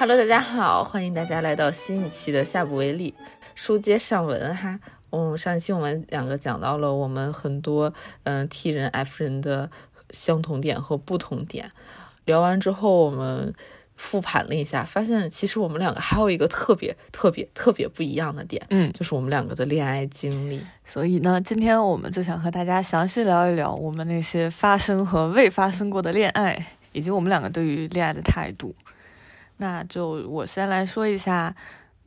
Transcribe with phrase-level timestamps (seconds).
[0.00, 3.12] Hello，大家好，欢迎大家来到新一期的下不为例
[3.54, 4.80] 书接上文哈。
[5.10, 7.92] 嗯，上一期我们两个讲到了我们很多
[8.22, 9.70] 嗯 T 人 F 人的
[10.08, 11.70] 相同点和不同点。
[12.24, 13.52] 聊完之后，我们
[13.94, 20.62] 复盘了一下，发现其实我们两个还有一个特别特别特别不一样的点，嗯，就是我们两个的恋爱经历。
[20.82, 28.74] 所以呢，今天我们就想和大家详细聊一聊我们那些发生和未发生过的恋爱，以及我们两个对于恋爱的态度。
[29.60, 31.54] 那就我先来说一下。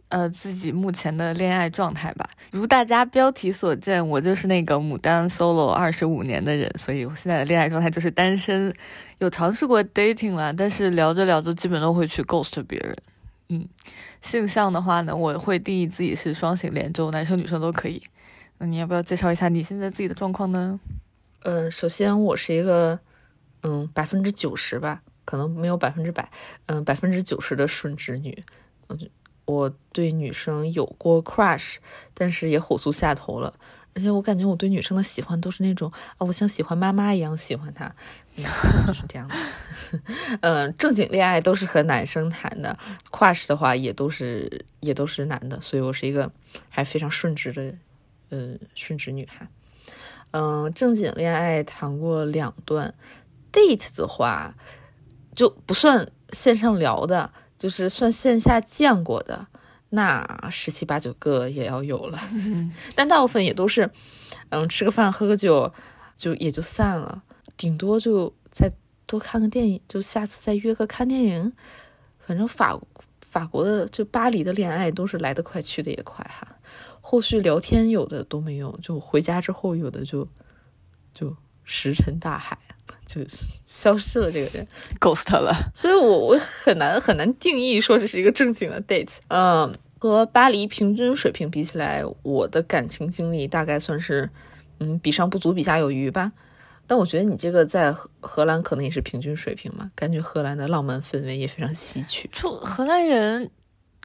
[0.09, 2.29] 呃，自己目前的恋爱状态吧。
[2.52, 8.71] 如大家标题所见，我就是那个牡丹 solo 二十五年的人，所以我现在的恋爱状态就是单身。
[9.17, 12.95] 有尝试过 dating 了，但是聊着聊着，基本都会去 ghost 别人。
[13.49, 13.67] 嗯，
[14.21, 18.04] 性向的话呢，我会定义自己是双性恋，就男生女生都可以。
[18.59, 20.79] 那你要不要介绍一下你现在自己的状况呢？
[21.41, 22.99] 呃，首先我是一个，
[23.63, 26.32] 嗯，百分之九十吧，可能没有百分之百，
[26.66, 28.43] 嗯，百分之九十的顺直女。
[28.88, 29.10] 嗯。
[29.46, 31.76] 我对女生有过 crush，
[32.13, 33.54] 但是也火速下头了。
[33.93, 37.93] 而且我感觉我对女生的喜欢都是那种啊，我像喜欢妈妈一样喜欢她，
[38.88, 39.35] 就是这样的。
[40.40, 42.80] 嗯， 正经恋爱都是和男生谈的
[43.12, 46.32] ，crush 的话也都是也都是男的，所以我是一个
[46.70, 47.74] 还非常顺直的，
[48.30, 49.46] 呃，顺直女孩。
[50.32, 52.96] 嗯，正经恋爱谈过两段
[53.52, 54.55] ，date 的话
[55.35, 57.31] 就不算线上聊的。
[57.55, 59.48] 就是算线下见过的，
[59.91, 62.20] 那十七八九个也要有了，
[62.93, 63.90] 但大部分也都是，
[64.50, 65.72] 嗯，吃个饭喝个酒，
[66.17, 67.23] 就也就散了，
[67.56, 68.69] 顶多就再
[69.06, 71.53] 多看个电影，就下次再约个看电影。
[72.19, 72.78] 反正法
[73.22, 76.45] 法国的就巴黎的恋爱都是来得快去的也快哈，
[77.00, 80.28] 后续聊天有的都没有，就回家之后有的就
[81.13, 82.57] 就石沉大海。
[83.06, 83.22] 就
[83.66, 84.67] 消失了，这个人
[85.00, 89.18] ghost 了，所以我我很难很难定义说这是一个正经的 date。
[89.28, 94.29] 嗯，和巴黎平均水平比起来，我的感情经历大概算是
[94.79, 96.31] 嗯比上不足，比下有余吧。
[96.88, 102.28] 但我觉得你这个在荷荷兰可能也是平均水平嘛，感觉荷兰的浪漫氛围也非常稀缺。
[102.31, 103.52] 就荷兰人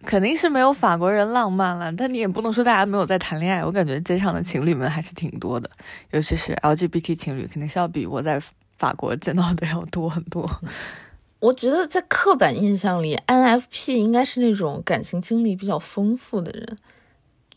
[0.05, 3.65] 肯定是没有法国人浪漫了，但你也不能说大家没有在谈恋爱。
[3.65, 5.71] 我感觉街上的情侣们还是挺多的，
[6.11, 8.41] 尤其是 LGBT 情侣，肯定是要比我在。
[8.79, 10.49] 法国见到的要多很多。
[11.43, 16.79] 我觉得在刻板印象里，NFP 应该是那种感情经历比较丰富的人，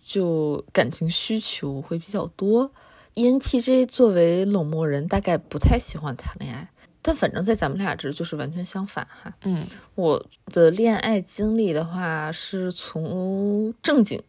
[0.03, 2.71] 就感情需求会比较多。
[3.13, 6.67] ENTJ 作为冷漠人，大概不太喜欢谈恋爱。
[7.01, 9.33] 但反正在咱们俩这就是完全相反哈。
[9.43, 14.21] 嗯，我的恋爱经历的话，是从正经。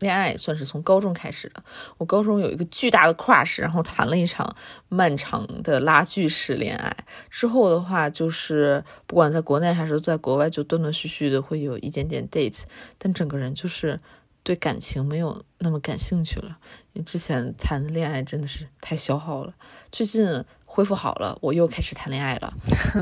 [0.00, 1.64] 恋爱算是从高中开始的。
[1.96, 4.54] 我高中有一个巨大的 crush，然后谈了一场
[4.90, 6.94] 漫长的拉锯式恋爱。
[7.30, 12.64] 之后的话，就是不管在国内还是在国外，就断断续续的会有一点点 date，
[12.98, 13.98] 但整个人就是
[14.42, 16.58] 对感情没有那么感兴趣了。
[17.04, 19.54] 之前谈的恋爱真的是太消耗了。
[19.90, 22.52] 最近恢复好了，我又开始谈恋爱了。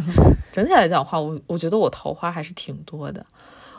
[0.52, 3.24] 整体来讲的话，我我觉得我桃花还是挺多的。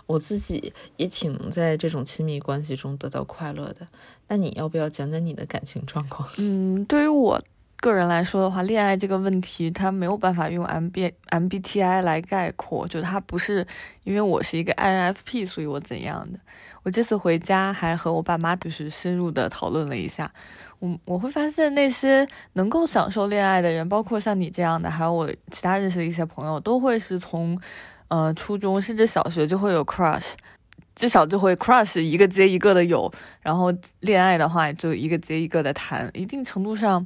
[0.07, 3.87] 我自己也挺能在这种亲密关系中得到快乐的。
[4.27, 6.29] 那你要不要讲讲你的感情状况？
[6.37, 7.41] 嗯，对于我
[7.77, 13.65] 个人来说的话，恋爱这个问题，它没有办法用 M B M B T I 来概括，就它不是
[14.03, 16.39] 因为我是一个 I N F P，所以我怎样的。
[16.83, 20.31] 我这次回家还和我爸妈就是深入的讨论了一下，
[20.79, 27.59] 我我会发现那些能够享受恋爱的人，包括像你这样的，还有我其他认识的一些朋友，都会是从。
[28.07, 30.33] 呃，初中甚至小学就会有 crush，
[30.95, 33.11] 至少就会 crush 一个接一个的有，
[33.41, 36.09] 然后恋爱的话就一个接一个的谈。
[36.13, 37.05] 一定程度上，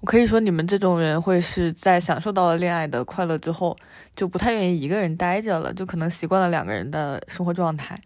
[0.00, 3.76] 我可以说你们这种人会是在享受到了恋爱的快乐之后，
[4.16, 8.00] 就不太愿意一个人待着了，就可能习惯了两个人的生活状态。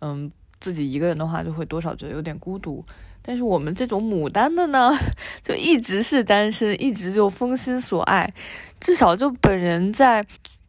[0.00, 2.84] 嗯，自己一个人的话就会多少觉得有点孤独。
[3.22, 4.90] 但是我们这种牡丹的呢，
[5.42, 8.34] 就一直是单身，一直就封心所爱，
[8.80, 10.26] 至少就本人在。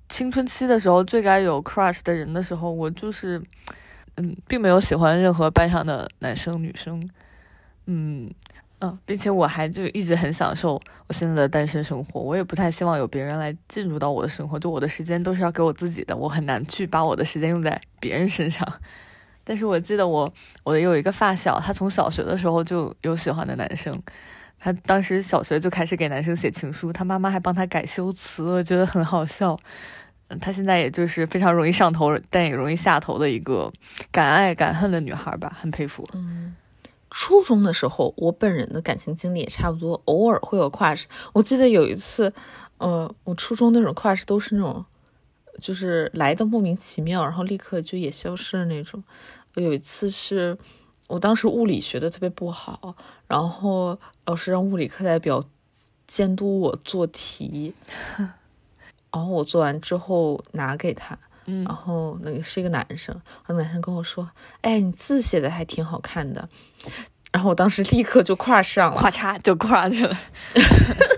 [0.09, 3.41] 青春期的时候，最该有 crush 的人的时候，我就是，
[4.15, 7.09] 嗯，并没有喜欢任何班上的男生女生，
[7.87, 8.31] 嗯
[8.79, 18.67] 嗯，并且我还就一直很享受我现在的单身生活，我也不太希望有别人来进入到我的生活，就我的时间都是要给我自己的，我很难去把我的时间用在别人身上。
[19.45, 20.31] 但是我记得我
[20.63, 24.01] 我有一个发小，他从小学的时候就有喜欢的男生，
[24.59, 29.59] 他当时小学就开始给男生写情书，他妈妈还帮他改修辞，我觉得很好笑。
[30.39, 33.71] 她现在也就是非常容易上头，但也容易下头的一个
[34.11, 36.07] 敢爱敢恨的女孩吧，很佩服。
[36.13, 36.55] 嗯，
[37.09, 41.03] 初中的时候，我本人的感情经历也差不多，偶尔会有 crush。
[41.33, 42.33] 我记得有一次，
[42.79, 44.83] 呃，我初中那种 crush 都是那种，
[45.61, 49.03] 就是来的莫名其妙，然后立刻就也消失的那种。
[49.55, 50.57] 有一次是
[51.05, 52.95] 我当时物理学的特别不好，
[53.27, 55.45] 然后老师让物理课代表
[56.07, 57.75] 监督我做题，
[59.13, 63.15] 然后我做完之后拿给他，嗯然后那个是一个男生，
[63.47, 64.27] 那男生跟我说
[64.61, 66.49] ：“哎，你字写的还挺好看的。”
[67.31, 70.17] 然后我当时立刻就 crush 上了，咵嚓就跨去了。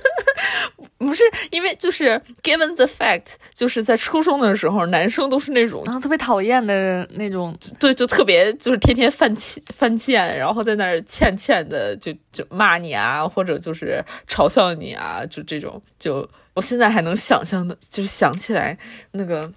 [0.98, 18.78] 不是因为就是 given the fact，就是在初中的时候，男生都是那种然后特别讨厌的那种，对，就特别就是天天犯欠犯贱，然后在那儿欠欠的就就骂你啊，或者就是嘲笑你啊，就这种，就我现在还能想象的，就是想起来
[19.12, 19.52] 那个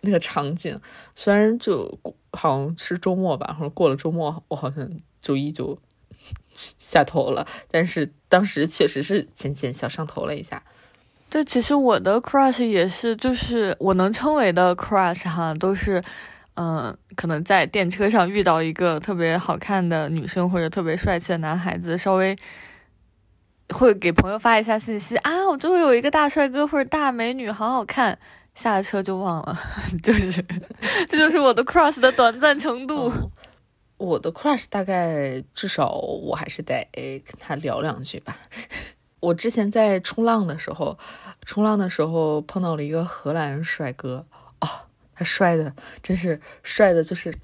[0.00, 0.80] 那个场景，
[1.14, 4.90] 虽然就过好像是周末吧，或者过了周末，我好像
[5.22, 5.78] 周一就
[6.54, 10.62] 下头了，但是当时确实是浅浅小上头了一下。
[11.30, 16.02] 对，其实我的 crush 也是，就是我能称为的 crush 哈，都是，
[16.54, 22.36] 嗯、可能在电车上遇到一个特别好看的女生或者特别帅气的男孩子，稍微
[23.70, 28.18] 会给朋友发一下信息啊，我周围有一个大帅哥或者大美女，好好看。
[28.54, 29.58] 下了车就忘了，
[30.00, 30.40] 就是
[31.10, 33.10] 这就是我的 crush 的短暂程度。
[33.10, 33.30] 嗯
[34.04, 38.38] 我的 crush 大概至少我还是得跟他聊两句吧。
[39.20, 40.98] 我之前在冲浪的时候，
[41.44, 44.26] 冲浪的时候碰到了一个荷兰帅哥，
[44.60, 44.68] 哦，
[45.14, 47.34] 他帅的真是帅的，就是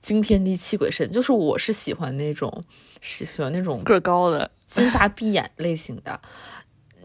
[0.00, 1.10] 惊天地泣鬼神。
[1.10, 2.62] 就是我是喜欢那种，
[3.00, 6.20] 是喜欢那种个高的，金发碧眼类型的，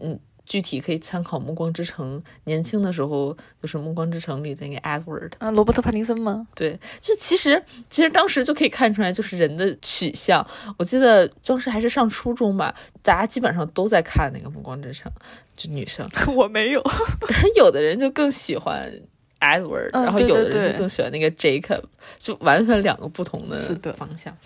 [0.00, 0.18] 嗯。
[0.52, 6.46] 具体可以参考《暮光之城》，年轻的时候就是《暮光之城》里的那个 Edward，啊，罗伯特·帕丁森吗？
[6.54, 10.46] 对，就其实其实当时就可以看出来，就是人的取向。
[10.76, 15.10] 我记得当时还是上初中吧，大家基本上都在看那个《暮光之城》，
[15.56, 16.06] 就女生，
[16.36, 16.84] 我没有。
[17.56, 18.92] 有的人就更喜欢
[19.40, 21.84] Edward，、嗯然后有的人就更喜欢那个 Jacob，
[22.18, 23.56] 就完全两个不同的
[23.94, 24.36] 方向。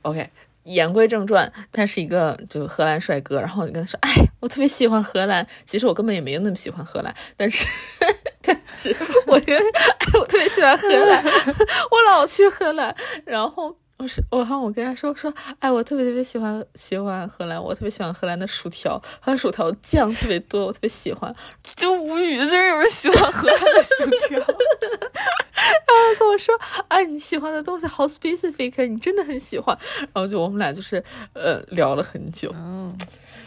[0.00, 0.30] OK，
[0.64, 5.46] 言归正传，他是一个就是荷兰帅哥，然后我就跟他说：“哎，我特别喜欢荷兰。
[5.66, 7.66] 其实我根本也没有那么喜欢荷兰，但是
[8.42, 8.94] 但是
[9.26, 11.24] 我觉得，哎，我特别喜欢荷兰，
[11.90, 12.94] 我老去荷兰。
[13.24, 21.34] 然后我是我，然后我跟他说说，哎，我特别特别喜欢喜欢荷兰，我特别喜欢荷兰的薯条，荷兰薯条酱特别多，我特别喜欢。
[21.76, 24.40] 就无语，就是有人喜欢荷兰的薯条。
[25.86, 26.54] 他跟我说
[26.88, 31.02] ：“哎，你喜欢的东西好 specific，你真的很喜欢。”然后就我们俩就是
[31.32, 32.96] 呃聊了很久，嗯，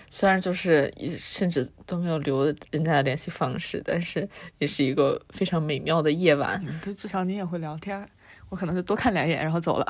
[0.09, 4.27] 虽然就是甚至都没有留人家的联系方式，但是
[4.59, 6.63] 也是一个非常美妙的夜晚。
[6.81, 8.07] 就至少你也会聊天，
[8.49, 9.85] 我可能就多看两眼然后走了。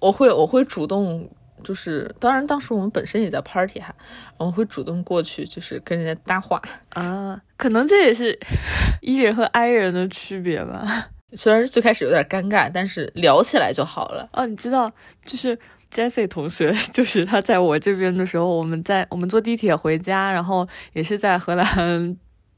[0.00, 1.30] 我会我会主动，
[1.62, 3.94] 就是当然当时我们本身也在 party 哈，
[4.38, 6.60] 我会主动过去，就是跟人家搭话。
[6.90, 8.38] 啊，可能这也是
[9.02, 11.10] E 人和 I 人的区别吧。
[11.34, 14.28] 虽然最开始有点尴尬，但是聊起来就好了。
[14.32, 14.92] 哦，你知道，
[15.24, 15.58] 就是
[15.92, 22.16] Jesse 同学， 就是他在我这边的时候，我们在我们坐地铁回家，然后也是在荷兰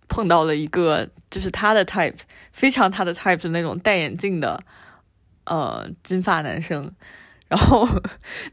[0.09, 2.17] 碰到了一个，就是他的 type，
[2.53, 4.63] 非常他的 type 的那种戴眼镜的，
[5.45, 6.93] 呃，金发男生。
[7.53, 7.87] 然后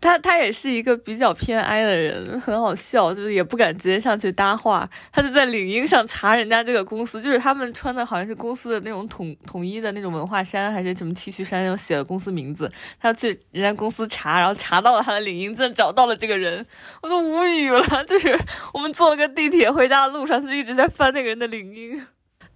[0.02, 16.66] 他 他也是一个比较偏 I 的人，很好笑，就是也不敢直接上去搭话，他就在领英上查人家这个公司，就是他们穿的好像是公司的那种统统一的那种文化衫还是什么 T 恤衫，然后写了公司名字，他去人家公司查，然后查到了他的领英，真找到了这个人，
[17.02, 18.04] 我都无语了。
[18.04, 18.38] 就是
[18.74, 22.06] 我们坐了个地铁回家的路上，他就一直在翻那个人的领英。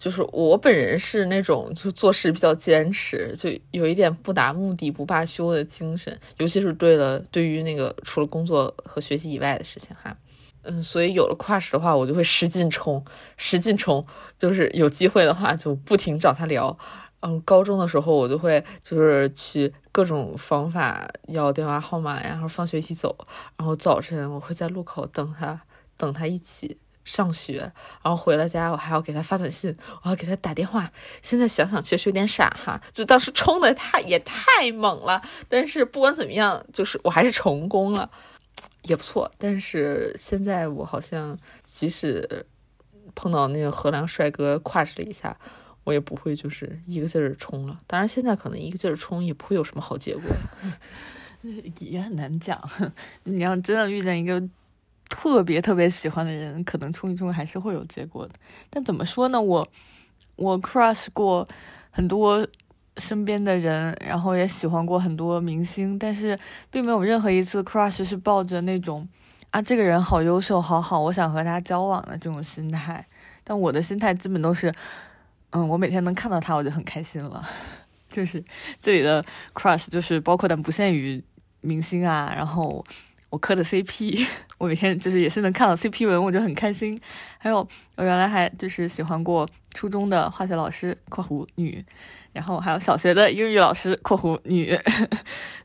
[0.03, 10.13] 就是我本人是那种就做事比较坚持，就有一点不达目的不罢休的精神，尤其是对了对于那个除了工作和学习以外的事情哈。
[10.63, 13.01] 嗯，所以有了 crush 的话，我就会使劲冲，
[13.37, 14.05] 使劲冲，
[14.37, 16.77] 就是有机会的话就不停找他聊。
[17.21, 23.15] 嗯，高中的时候我就会就是去各种方法要电话号码呀，然后放学一起走，
[23.55, 25.61] 然后早晨我会在路口等他，
[25.95, 27.59] 等他一起上学，
[28.01, 30.91] 然后回了家我还要给他发短信，我要给他打电话。
[31.21, 38.09] 现在想想确实有点傻哈，就当时冲的太也太猛了，但是不管怎么样，就是我还是成功了。
[38.83, 42.45] 也不错，但是现在我好像即使
[43.15, 45.37] 碰到那个荷兰帅哥 crush 了一下，
[45.85, 47.79] 我也不会就是一个劲儿冲了。
[47.87, 50.23] 当然，现在可能一个劲儿冲也不会有什么好结果。
[51.79, 52.61] 也很难讲，
[53.23, 54.41] 你要真的遇见一个
[55.15, 58.33] 特别特别喜欢的人，可能冲一冲还是会有结果的。
[58.71, 59.67] 但怎么说呢，我
[60.35, 61.47] 我 crush 过
[61.91, 62.45] 很多
[62.97, 66.37] 身边的人，然后也喜欢过很多明星，但是
[66.71, 69.07] 并没有任何一次 crush 是抱着那种
[69.51, 73.05] 啊这个人好优秀好好，我想和他交往的这种心态。
[73.43, 74.73] 但我的心态基本都是，
[75.51, 77.47] 嗯，我每天能看到他，我就很开心了。
[78.09, 78.43] 就是
[78.81, 81.23] 这里的 crush，就是包括但不限于
[81.61, 82.83] 明星啊，然后
[83.33, 84.27] 我磕的 CP，
[84.59, 87.01] 我每天就是也是能看到 CP 文，我就很开心。
[87.39, 91.83] 还有我原来还就是喜欢过初中的化学老师（括弧女），
[92.31, 94.79] 然后还有小学的英语老师（括弧女），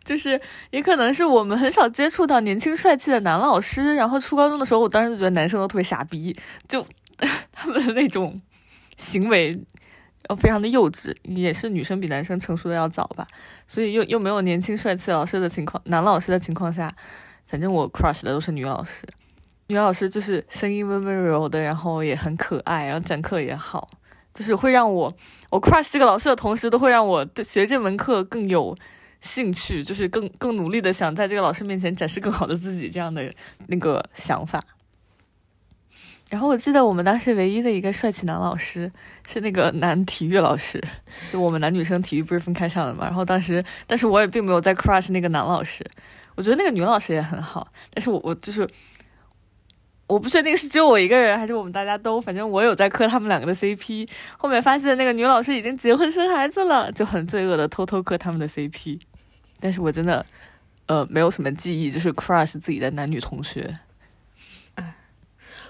[0.03, 3.95] 就是也可能是我们很少接触到年轻帅气的男老师。
[3.97, 6.35] 然后初高中的时候，我当时就觉得男生都特别傻逼，
[6.67, 6.87] 就
[7.53, 8.41] 他们的那种
[8.97, 9.61] 行为。
[10.29, 13.27] 哦，非常的幼稚，也是女生比男生成熟的要早吧，
[13.67, 16.95] 所以又又没有年轻帅气老师的情况，男老师的情况下，
[17.49, 19.05] 反正我 crush 的都是女老师，
[19.67, 23.91] 女老师就是声音温温柔柔的，然后也很可爱，然后讲课也好，
[24.33, 25.13] 就是会让我
[25.51, 28.77] 我 crush 这个老师的同时，都会让我对学这门课更有
[29.21, 33.35] 兴趣，就是更更努力的想在这个老师面前展示更好的自己这样的
[33.67, 34.63] 那个想法。
[36.31, 38.93] 然后我记得我们当时唯一的一个帅气男老师
[39.27, 40.79] 是那个男体育老师，
[41.33, 43.07] 就我们男女生体育不是分开上的嘛。
[43.07, 45.83] 然后当时，但是我也并没有在 crush 那个男老师，
[46.39, 47.67] 我觉得那个女老师也很好。
[47.93, 48.65] 但是我我就是
[50.07, 54.09] 我不确定是只有我一个人还是我们大家都，反正我有在磕他们两个的 CP。
[54.37, 59.01] 后面发现那个女老师已经结婚生孩子了，就很罪恶的偷偷磕他们的 CP。
[59.59, 60.25] 但是我真的
[60.87, 63.81] 呃没有什么记忆，就是 crush 自己的男女同学。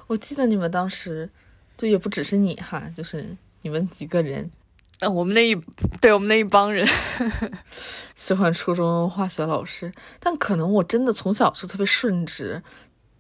[0.07, 1.31] 我记得你们当时，
[1.79, 4.51] 就也不只是你哈，就是你们几个人，
[5.01, 5.55] 呃，我们那一
[6.01, 6.85] 对我们那一帮人
[8.17, 12.61] 喜欢初中化学老师，但可能我真的从小就特别顺直，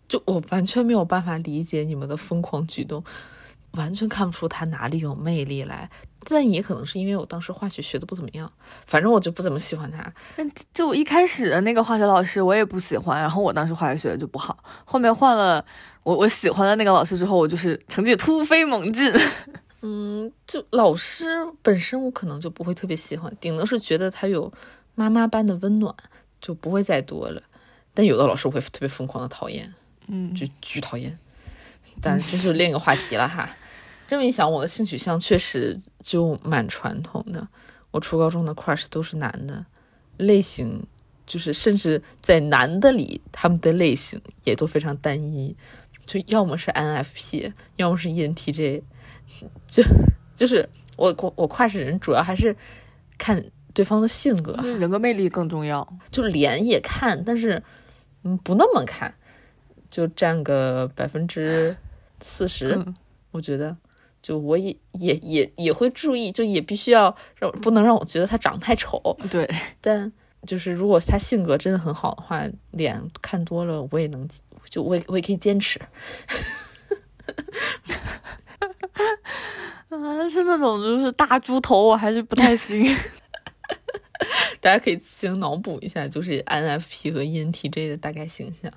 [0.08, 3.04] 就我完全没有办法理解你们的疯狂举动，
[3.72, 5.88] 完全看不出他哪里有魅力来。
[6.30, 8.50] 但也可能是因为我当时化学学的不怎么样，
[8.84, 10.12] 反正我就不怎么喜欢他。
[10.74, 14.58] 就一开始的那个化学老师我也不喜欢，然后我当时化学学的就不好。
[14.84, 15.64] 后面换了
[16.02, 19.12] 我我喜欢的那个老师之后，我就是成绩突飞猛进。
[19.80, 21.26] 嗯，就老师
[21.62, 24.52] 本身我可能就不会特别喜欢，顶多是觉得他有
[24.94, 25.94] 妈妈般的温暖，
[26.40, 27.42] 就不会再多了。
[27.94, 29.72] 但有的老师我会特别疯狂的讨厌，
[30.06, 31.18] 嗯，就巨讨厌。
[32.02, 33.48] 但是这是另一个话题了哈。
[34.06, 37.46] 这么一想，我的性取向确实就蛮传统的。
[37.90, 39.64] 我初高中的 crush 都是男的，
[40.16, 40.86] 类型
[41.26, 45.56] 就是甚至在男的里，他们的类型也都非常单一，
[46.06, 48.82] 就要么是 NFP，要么是 ENTJ，
[49.66, 49.82] 就
[50.34, 52.56] 就是我我我 crush 人主要还是
[53.16, 53.44] 看
[53.74, 55.86] 对方的性格，人格魅力更重要。
[56.10, 57.62] 就脸也看，但是
[58.24, 59.14] 嗯不那么看，
[59.90, 61.76] 就占个百分之
[62.20, 62.84] 四十，
[63.30, 63.76] 我觉得。
[64.20, 69.00] 就我也也也也会注意，就也必须要让不能让我觉得他长得太丑。
[69.30, 69.48] 对，
[69.80, 70.12] 但
[70.44, 74.28] 就是如果他性格真的很好的话，脸看多了我也能，
[74.68, 75.80] 就我也我也可以坚持。
[79.90, 82.84] 啊，是那种就是大猪头，我还是不太行。
[84.60, 88.70] 大家可以自行脑补一下，就是 INFP 和 ENTJ 的大概形象。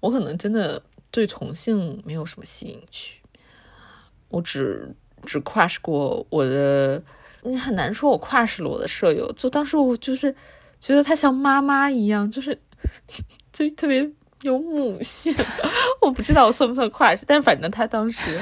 [0.00, 3.22] 我可能真的对同性没有什么吸引趣。
[4.28, 4.94] 我只
[5.24, 7.02] 只 crush 过我的，
[7.42, 9.32] 你很难说我 crush 了我的舍友。
[9.32, 10.34] 就当时我就是
[10.78, 12.60] 觉得她像妈妈一样，就是
[13.52, 14.10] 就特别
[14.42, 15.34] 有母性。
[16.02, 18.38] 我不知道我算不算 crush，但反正她当时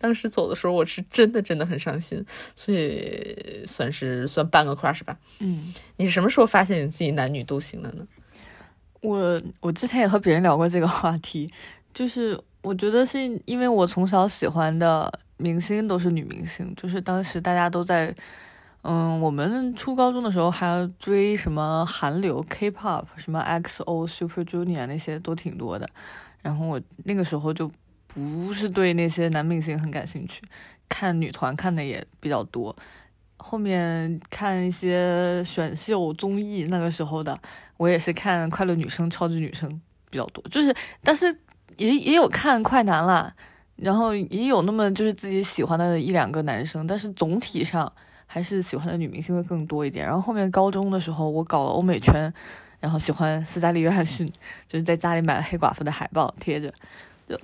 [0.00, 2.24] 当时走的时候，我是真的真的很伤心，
[2.56, 5.16] 所以算是算半个 crush 吧。
[5.38, 8.06] 嗯，你什么时候发现你自己男女都行的呢？
[9.02, 11.52] 我我之前也和别人聊过这个话题，
[11.94, 15.20] 就是我觉得是因为我从小喜欢的。
[15.42, 18.14] 明星都是女明星，就是当时大家都在，
[18.82, 25.88] 嗯，我们初高中的时候还要追什么韩流 K-pop，什么 X-O、Super Junior 那些都挺多的。
[26.42, 27.72] 然后我那个时候就
[28.14, 30.42] 不是对那些男明星很感兴趣，
[30.88, 32.74] 看女团看的也比较多。
[33.38, 37.38] 后面看一些选秀综艺，那个时候的
[37.76, 41.26] 我也是看快乐女生、超级女生比较多，就是但是
[41.76, 43.34] 也也有看快男啦。
[43.76, 47.90] 然后也有那么就是自己喜欢的一两个男生，但是总体上
[48.26, 50.04] 还是喜欢的女明星会更多一点。
[50.04, 52.30] 然后后面高中的时候，我搞了欧美圈，
[52.78, 54.30] 然后喜欢斯嘉丽约翰逊，
[54.68, 56.70] 就是在家里买了黑寡妇的海报贴着。
[57.26, 57.40] 就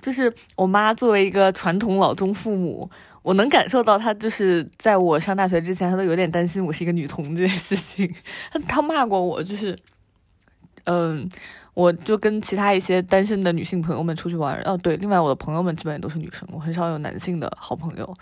[0.00, 2.90] 就是我妈作为一个传统老中父母，
[3.22, 8.14] 我能感受到她就是在我上大学之前，她都有点担心我是一个女同这件事情。
[8.52, 9.78] 她她骂过我，就是
[10.84, 11.28] 嗯。
[11.74, 18.16] 我就跟其他一些单身的女性朋友们出去玩，哦对，另外我的朋友们基本也都是女生，我很少有男性的好朋友。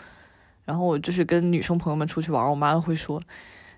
[0.67, 3.19] 然后我就是跟女生朋友们出去玩，我妈会说：“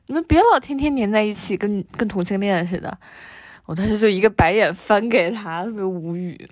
[0.07, 2.99] 你们别老天天黏在一起，跟跟同性恋似的。”
[3.66, 6.49] 我当时就一个白眼翻给她，特别无语。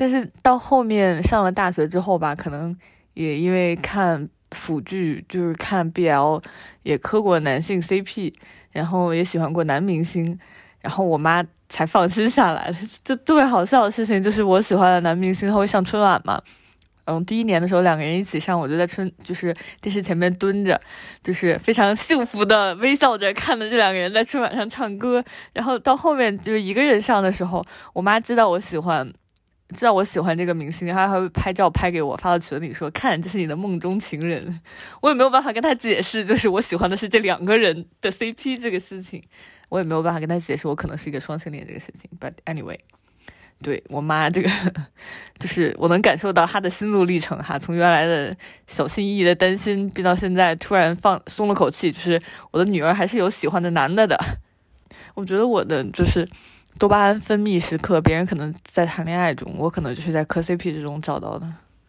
[0.00, 2.74] 但是到后面上了大学之后吧，可能
[3.12, 6.42] 也因为看腐剧，就是看 BL，
[6.84, 8.32] 也磕过男性 CP，
[8.72, 10.38] 然后也喜欢过男明星，
[10.80, 12.74] 然后我妈才放心下来。
[13.04, 16.40] 就特别好笑的事情就是，我喜欢的男明星他会上春晚嘛。
[17.04, 20.80] 嗯，第一年的时候两个人一起上，我就在春就是电视前面蹲着，
[21.22, 25.22] 就是非常幸福的微笑着看着这两个人在春晚上唱歌。
[25.52, 29.12] 然后到后面就是一个人上的时候，我妈知道我喜欢。
[29.72, 34.60] 知道我喜欢这个明星，他还会拍照拍给我发到群里说：“看，这是你的梦中情人。”
[35.00, 39.22] 我也没有办法跟他解释，就是我喜欢的是这两个人的 CP 这个事情，
[39.68, 42.10] 我也没有办法跟他解释我可能是一个双性恋这个事情。
[42.18, 42.78] But anyway，
[43.62, 44.50] 对我妈这个，
[45.38, 48.36] 就是我能感受到她的心路历程哈，从原来的
[48.66, 54.18] 小心翼翼的担心，变到现在突然放松了口气，就是我的女儿还是有喜欢的男的的。
[55.14, 56.28] 我觉得我的就是。
[56.80, 61.46] 多巴胺分泌时刻，别人可能在谈恋爱中，我可能就是在磕 CP 之中找到的。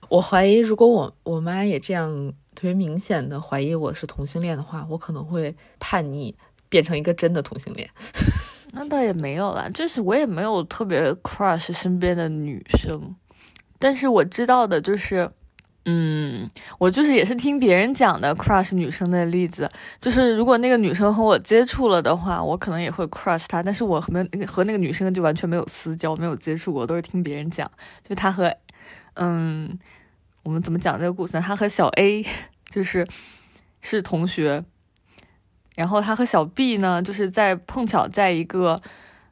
[0.10, 2.12] 我怀疑，如果我我妈也这样
[2.54, 6.36] 特别明显的怀疑我是同性恋的话，我可能会叛逆，
[6.68, 7.90] 变成一个真的同性恋。
[8.74, 13.16] 那倒也没有啦，就是我也没有特别 crush 身边的女生，
[13.80, 15.32] 但是我知道的就是。
[15.86, 16.48] 嗯，
[16.78, 19.68] 我就是也是听别人讲的 crush 女生的例子，
[20.00, 24.14] 就是如果那个女生和我接触了的话，我可能也会 crush 她，但是我和
[24.48, 27.70] 和那个女生就完全没有私交，没有接触过，都是听别人讲。
[28.08, 28.56] 就她和，
[29.16, 29.80] 嗯，
[30.44, 31.44] 我们怎么讲这个故事呢？
[31.44, 32.24] 她和小 A
[32.70, 33.08] 就是
[33.82, 34.64] 是同学，
[35.76, 38.80] 然后她和小 B 呢，就是在碰巧在一个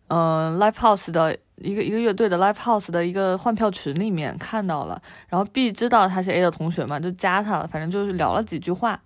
[0.09, 1.37] 嗯 live house 的。
[1.61, 8.97] 一个一个乐队的 live house 的一个换票群里面看到了，然后 B 知道他是 A 的同学嘛，就加他了，反正就是聊了几句话。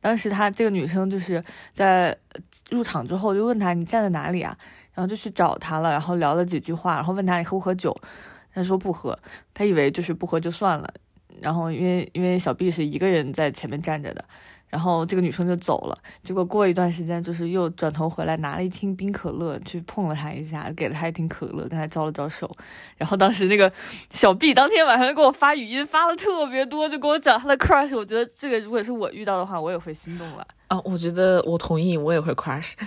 [0.00, 2.16] 当时他这个女生就是在
[2.70, 4.56] 入场之后就问他你站在哪里啊，
[4.94, 7.94] 然后就去找他了，然后聊了几句话，然后问他你喝不喝酒，
[8.54, 9.18] 他说不喝，
[9.52, 10.90] 他以为就是不喝就算了，
[11.42, 14.24] 然后因为因为小 B 是一个人在前面站着的。
[14.70, 22.48] 然后这个女生就走了，结果过一段时间，就是又转头回来拿了一听冰可乐，去碰了他一下，给了他一听可乐，跟他招了招手。
[22.96, 23.70] 然后当时那个
[24.10, 27.96] 小 B 当天晚上就给我发语音，发了特别多，就跟我讲他的 crush。
[27.96, 30.46] 我觉得这个如果是我遇到的话，我也会心动了。
[30.68, 32.74] 啊，我觉得我同意，我也会 crush。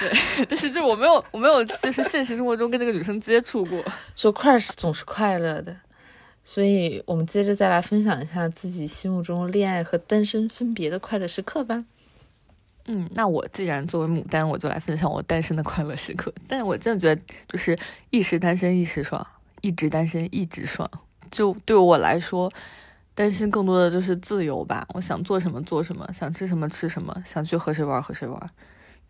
[0.00, 3.80] 对，但是就我没有，我没有，就是现实生活中跟这个女生接触过。
[4.16, 5.76] 说 crush 总是快乐的。
[6.52, 11.84] 所以，我们接着再来分享一下自己心目中恋爱和单身分别的快乐时刻吧。
[12.86, 16.34] 嗯，那我既然作为牡丹，我就来分享我单身的快乐时刻。
[16.48, 17.78] 但我真的觉得，就是
[18.10, 19.24] 一时单身一时爽，
[19.60, 20.90] 一直单身一直爽。
[21.30, 22.52] 就对我来说，
[23.14, 24.84] 单身更多的就是自由吧。
[24.94, 28.50] 我想做什么做什么，想吃什么吃什么，想去和谁玩和谁玩。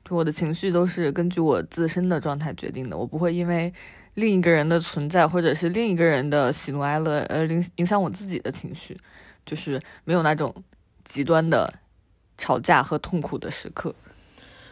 [0.04, 3.72] 就我的情绪都是根据我自身的状态决定的，我不会因为。
[4.14, 9.00] 另一个人的存在，或者是另一个人的喜怒哀乐，呃，影影响我自己的情绪，
[9.46, 10.54] 就是没有那种
[11.04, 11.72] 极端的
[12.36, 13.94] 吵架和痛苦的时刻。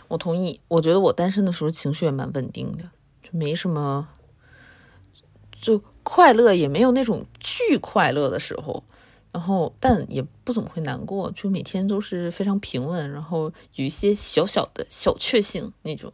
[0.09, 2.91] 我同意，我觉得我单身的时候情绪也蛮稳定的，
[3.23, 4.09] 就没什么，
[5.61, 8.83] 就快乐也没有那种巨快乐的时候，
[9.33, 16.13] 然后但也不怎么会难过，就每天都是非常平稳，然后有一些小小的小确幸那种。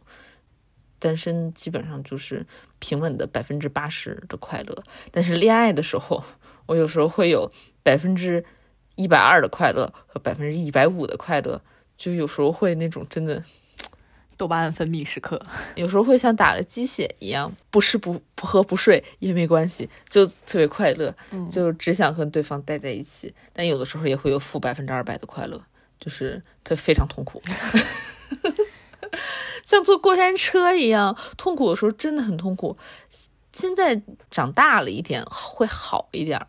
[1.05, 2.43] 单身基本上就是
[2.79, 6.23] 平稳的百分之八十的快乐，但是恋爱的时候，
[6.65, 7.51] 我有时候会有
[7.83, 8.43] 百分之
[8.95, 11.61] 一百二的快乐和百分之一百五的快乐，
[11.95, 13.43] 就有时候会那种真的
[14.35, 15.39] 多巴胺分泌时刻，
[15.77, 21.13] 有时候会像打了鸡血一样，不吃不不喝不睡也没关系，就特别快乐，
[21.51, 23.31] 就只想和对方待在一起。
[23.53, 25.63] 但有的时候也会有负百分之二百的快乐，
[25.99, 27.39] 就是他非常痛苦。
[29.65, 32.77] 像坐过山车一样痛苦的时候真的很痛苦。
[33.51, 36.45] 现在长大了一点会好一点，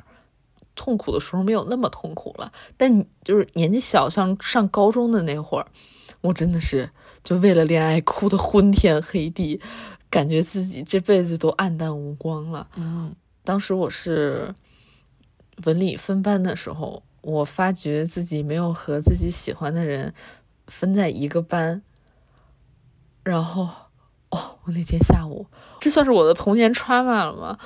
[0.75, 2.53] 痛苦的时候没有那么痛苦了。
[2.77, 5.67] 但就是年纪小，像上高中的那会儿，
[6.21, 6.91] 我真的是
[7.23, 9.61] 就为了恋爱哭得昏天黑地，
[10.11, 12.69] 感觉自己这辈子都黯淡无光了。
[12.75, 14.53] 嗯，当时我是
[15.65, 20.13] 文理分班的时候，我发觉自己没有和自己喜欢的人
[20.67, 21.83] 分在一个班。
[23.27, 23.65] 然后，
[24.31, 25.45] 哦，我那天下午，
[25.81, 27.59] 这算是我的童年 trauma 了吗？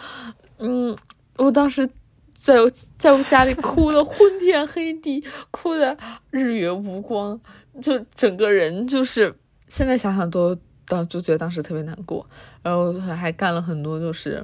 [0.57, 0.97] 嗯，
[1.37, 1.87] 我当时
[2.33, 5.95] 在我在我家里哭的昏天黑地，哭的
[6.31, 7.39] 日月无光，
[7.79, 9.37] 就整个人就是
[9.69, 12.27] 现在想想都当就觉得当时特别难过。
[12.63, 14.43] 然后还干了很多就是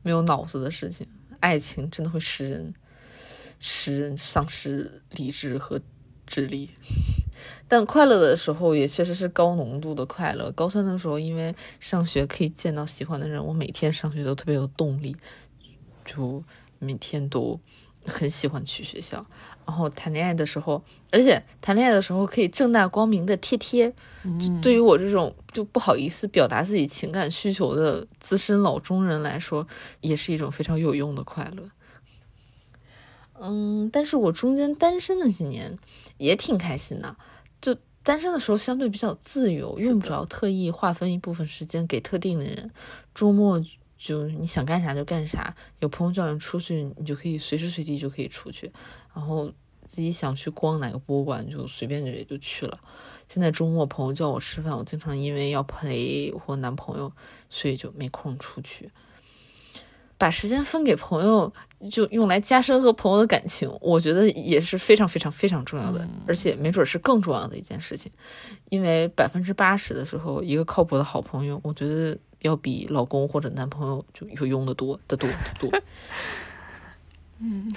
[0.00, 1.06] 没有脑子的事情。
[1.40, 2.72] 爱情真的会使人
[3.60, 5.78] 使人丧失理智和
[6.26, 6.70] 智力。
[7.68, 10.50] 但快乐的时候也确实是高浓度的快乐。
[10.52, 15.14] 高三的时候，因为上学可以见到喜欢的人，我每天上学都特别有动力，
[16.04, 16.42] 就
[16.78, 17.60] 每天都
[18.06, 19.24] 很喜欢去学校，
[19.66, 23.94] 然后谈恋爱的时候，而且谈恋爱的时候可以正大光明的贴贴。
[24.62, 29.66] 对于我这种就不好意思表达自己情感需求的资深老中人来说，
[30.00, 31.64] 也是一种非常有用的快乐。
[33.40, 35.78] 嗯，但是我中间单身的几年
[36.16, 37.16] 也挺开心的，就
[38.08, 42.70] 单身的时候相对比较自由，用不着特意划分一部分时间给特定的人，
[43.14, 43.62] 周末。
[43.98, 48.72] 就你想干啥就干啥，有朋友叫你出去，你就可以随时随地就可以出去，
[49.12, 49.52] 然后
[49.84, 52.78] 自己想去逛哪个博物馆就随便就也就去了。
[53.28, 57.12] 现在周末朋友叫我吃饭，我经常因为要陪我男朋友，
[57.50, 58.88] 所以就没空出去。
[60.18, 61.50] 把时间分给朋友，
[61.90, 68.12] 就用来加深和朋友的感情，我觉得也是非常非常非常重要的，而且没准是更重要的一件事情。
[68.68, 72.18] 因为百分之八十的时候，一个靠谱的好朋友，我觉得。
[72.42, 75.82] 要比老公或者男朋友就有用的多得多得多。
[77.42, 77.68] 嗯，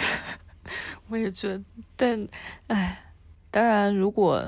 [1.07, 1.63] 我也觉得，
[1.95, 2.27] 但
[2.67, 3.11] 哎，
[3.49, 4.47] 当然，如果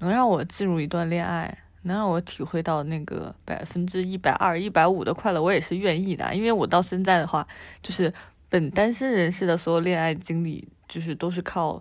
[0.00, 6.34] 能让我进入一段恋爱，能让我体会到那个百分之一百二、一百五的快乐，我也是愿意的。
[6.34, 7.46] 因为我到现在的话，
[7.82, 8.12] 就是
[8.48, 11.80] 本单身人士的所有恋爱经历，就是都是靠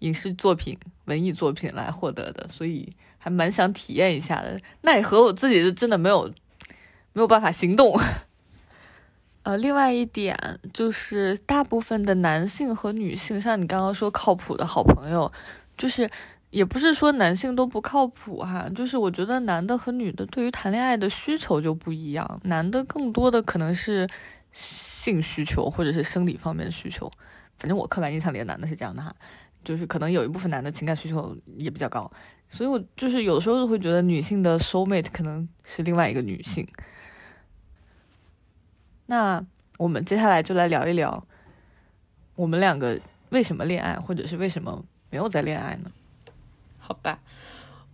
[0.00, 4.60] 影视作品、文艺作品来获得的，所以还蛮想体验一下的。
[4.82, 6.32] 奈何我自己就真的没有。
[7.16, 7.96] 没有办法行动。
[9.44, 10.36] 呃，另外一点
[10.72, 15.30] 就是，大部分的男性和女性，像你刚刚说靠谱的好朋友，
[15.78, 16.10] 就是
[16.54, 24.08] 也不是说男性都不靠谱哈，就是我觉得男的和女的对于谈恋爱的需求就不一样，男的更多的可能是
[24.52, 27.10] 性需求或者是生理方面的需求，
[27.58, 29.12] 反正我刻板印象里的男的是这样的哈，
[29.64, 32.08] 就是可能有一部分男的情感需求也比较高，
[32.46, 36.64] 所以我就是有的时候会觉得女性的 soul mate 可能是另外一个女性。
[39.06, 39.44] 那
[39.78, 41.26] 我们接下来就来聊一聊，
[42.36, 45.90] 我们两个为什么恋爱，或者是为什么没有在恋爱呢？
[46.86, 47.18] 好吧，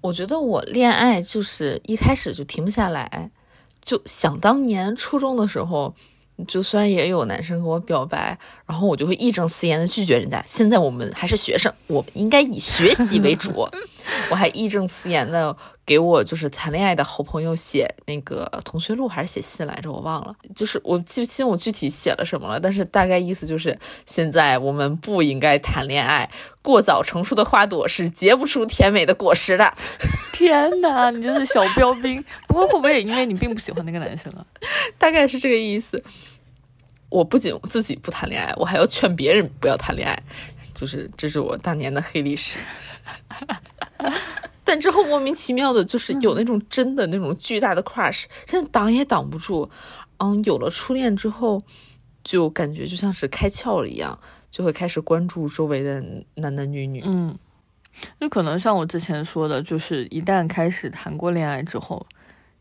[0.00, 3.30] 我觉得我恋爱就是一开始就停不下来，
[3.84, 5.94] 就想当年初中的时候。
[6.48, 10.42] 就虽然也有男生跟我表白，然后我就会义正辞严的拒绝人家。
[10.48, 13.68] 现在我们还是学生，我们应该以学习为主。
[14.32, 15.54] 我还义正辞严的
[15.90, 20.32] 给我就是谈恋爱的好朋友写那个同学录还是写信来着，我忘了。
[20.54, 23.76] 就是我记不清我具体写了什么了，但是大概意思就是
[24.06, 26.30] 现在我们不应该谈恋爱，
[26.62, 29.74] 过早成熟的花朵是结不出甜美的果实的。
[30.32, 32.24] 天哪，你就是小标兵。
[32.46, 34.46] 不过会不会也因为你并不喜欢那个男生啊？
[34.96, 36.00] 大概是这个意思。
[37.08, 40.16] 我不仅自己不谈恋爱，我还要劝别人不要谈恋爱，
[40.72, 42.60] 就是这是我当年的黑历史。
[44.70, 49.68] 但之后莫名其妙的，就是有那种真的那种巨大的 crush，真的挡也挡不住。
[50.18, 51.60] 嗯，有了初恋之后，
[52.22, 54.16] 就感觉就像是开窍了一样，
[54.48, 56.00] 就会开始关注周围的
[56.36, 57.02] 男男女女。
[57.04, 57.36] 嗯，
[58.20, 62.06] 就可能像我之前说的，就是一旦开始谈过恋爱之后，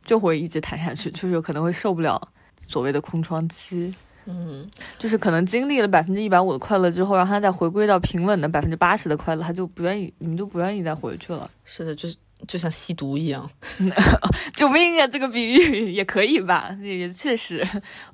[0.04, 2.20] 就会一直谈下去，就是有可能会受不了
[2.68, 3.94] 所谓的空窗期。
[4.26, 11.50] 嗯，就是可能经历了百分之一百五的快乐之后，让他再回归到平稳的百分之八十的快乐，他就不愿意，你们就不愿意再回去了。
[11.66, 12.16] 是的，就是
[12.48, 13.50] 就像吸毒一样。
[14.54, 15.08] 救命啊！
[15.08, 16.78] 这个比喻 也可以吧？
[16.82, 17.66] 也确实，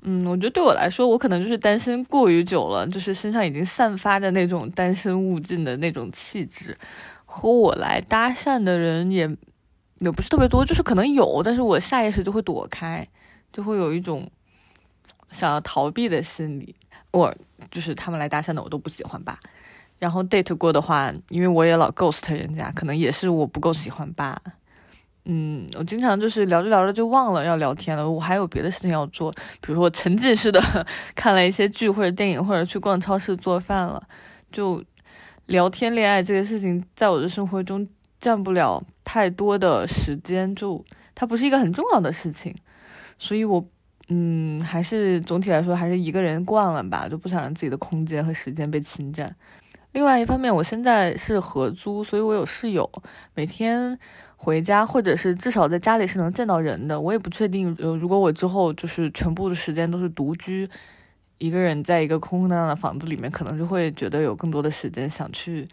[0.02, 6.76] 嗯，我觉得对我来说，我可能就是单身过于久了，就是身上已经散发着那种单身勿近的那种气质，
[7.26, 9.28] 和我来搭讪的人也
[9.98, 13.06] 也不是特别多，就是可能有，但是我下意识就会躲开，
[13.52, 14.26] 就会有一种。
[15.30, 16.74] 想要逃避的心理，
[17.10, 17.34] 我
[17.70, 19.38] 就是他们来搭讪的，我都不喜欢吧。
[19.98, 24.40] 然后 date 过的话，因为我也老 ghost 人家，可能也是我不够喜欢吧。
[25.24, 30.62] 嗯，我经常就是聊着聊着就忘了要聊天了，我还有别的事情要做，比如说我沉浸式的
[31.16, 34.02] 看了一些剧或者电影，或者去逛超市做饭了，
[34.52, 34.84] 就
[35.46, 37.88] 聊天恋爱这个事情，在我的生活中
[38.20, 40.84] 占不了太多的时间，就
[41.14, 42.54] 它不是一个很重要的事情，
[43.18, 43.66] 所以我。
[44.08, 49.34] 嗯，还是总体来说还是一个人惯了吧，就不想让自己的空间和时间被侵占。
[49.92, 52.88] 另外一方面，我现在是合租，所以我有室友，
[53.34, 53.98] 每天
[54.36, 57.00] 回家或者是至少在家里是能见到人的。
[57.00, 60.68] 我也不确定，呃，如果我之后就是全部的时间都是独居，
[61.38, 65.66] 一个人在一个空空荡荡的房子里面，可能就会觉得有更多的时间想去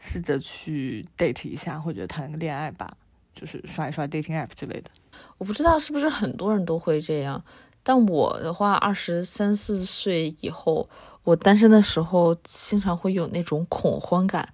[0.00, 2.90] 试着去 date 一下，或者谈个恋爱吧，
[3.34, 4.90] 就是刷一刷 dating app 之类的。
[5.38, 7.42] 我不知道是不是很多人都会这样。
[7.82, 10.88] 但我的话，二十三四岁以后，
[11.24, 14.48] 我单身的时候，经常会有那种恐慌感，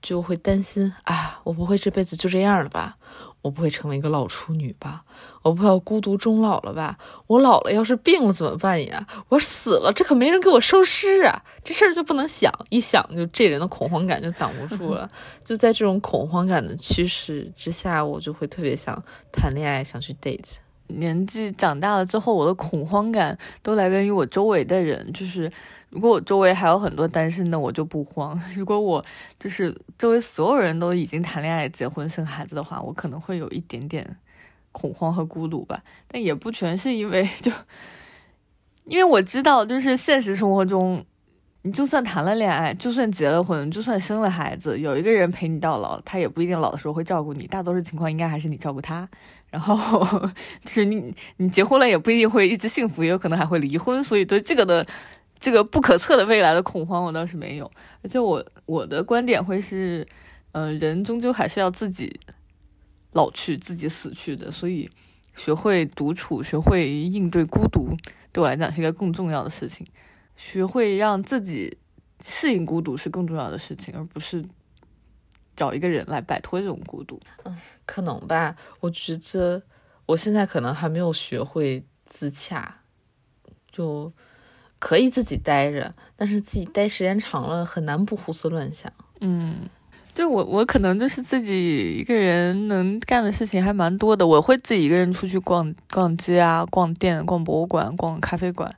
[0.00, 2.96] 就会担心啊，我不会这辈子就这样了吧？
[3.42, 5.04] 我不会成为一个老处女吧？
[5.42, 6.96] 我不要孤独终老了吧？
[7.26, 9.06] 我老了要是病了怎么办呀？
[9.28, 11.44] 我死了这可没人给我收尸啊！
[11.62, 15.10] 这事儿就不能想，一想就这人的恐慌感就挡不住了。
[15.44, 18.98] 就在这种恐慌感的驱使之下，我就会特别想
[19.30, 20.63] 谈恋爱，想去 date。
[20.88, 25.12] 年纪长大了之后，我的恐慌感都来源于我周围的人。
[25.12, 25.50] 就是
[25.90, 29.04] 如果我周围还有很多单身的，我就不慌； 如果我
[29.38, 34.16] 就是周围所有人都已经谈恋爱、结婚、生孩子的话，我可能会有一点点
[34.72, 35.82] 恐慌和孤独吧。
[36.06, 37.50] 但也不全是因为 就，
[38.84, 41.04] 因为我知道，就是现实生活中。
[41.66, 47.46] 你就算谈了恋爱，就算结了婚，就算生了孩子，有一个人陪你到老，他也不一定老的时候会照顾你。
[47.46, 49.08] 大多数情况应该还是你照顾他。
[49.54, 50.04] 然后
[50.64, 54.02] 就是你，你结婚了也不一定会一直幸福，也有可能还会离婚。
[54.02, 54.84] 所以对这个的
[55.38, 57.70] 这个不可测的未来的恐慌，我倒是没有。
[58.02, 60.04] 而且我我的观点会是，
[60.50, 62.18] 嗯，人终究还是要自己
[63.12, 64.50] 老去，自己死去的。
[64.50, 64.90] 所以
[65.36, 67.96] 学会独处，学会应对孤独，
[68.32, 69.86] 对我来讲是一个更重要的事情。
[70.34, 71.78] 学会让自己
[72.24, 74.44] 适应孤独是更重要的事情，而不是
[75.56, 77.20] 找一个人来摆脱这种孤独。
[77.44, 78.54] 嗯，可能吧。
[78.80, 79.62] 我觉得
[80.06, 82.80] 我现在可能还没有学会自洽，
[83.70, 84.12] 就
[84.78, 88.92] 可以自己待着，但是自己待时间长了，很难不胡思乱想。
[89.20, 89.68] 嗯，
[90.12, 94.26] 就我我可能就是自己一个人能干的事情还蛮多的。
[94.26, 98.74] 我会自己一个人出去逛逛街啊，逛店、逛博物馆、逛咖啡馆。